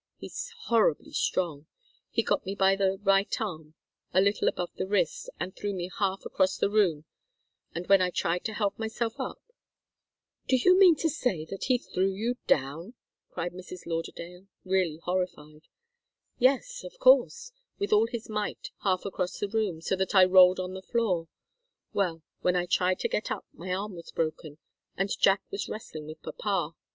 [0.17, 1.67] He's horribly strong.
[2.09, 3.75] He got me by the right arm
[4.15, 7.05] a little above the wrist, and threw me half across the room,
[7.75, 9.39] and when I tried to help myself up"
[10.49, 12.95] "Do you mean to say that he threw you down?"
[13.29, 13.85] cried Mrs.
[13.85, 15.67] Lauderdale, really horrified.
[16.39, 17.51] "Yes of course!
[17.77, 21.27] With all his might, half across the room, so that I rolled on the floor.
[21.93, 24.57] Well, when I tried to get up, my arm was broken,
[24.97, 26.71] and Jack was wrestling with papa.